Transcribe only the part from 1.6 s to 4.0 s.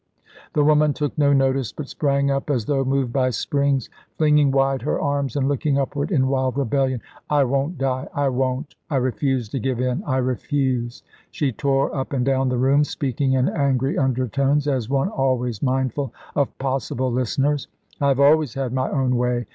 but sprang up, as though moved by springs,